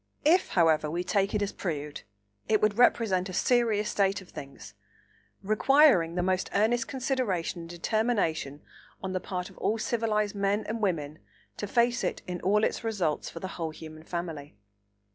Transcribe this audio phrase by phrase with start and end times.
[0.25, 2.01] If, however, we take it as proved,
[2.49, 4.73] it would represent a serious state of things,
[5.43, 8.63] requiring the most earnest consideration and determination
[9.03, 11.19] on the part of all civilised men and women
[11.57, 14.55] to face it in all its results for the whole human family.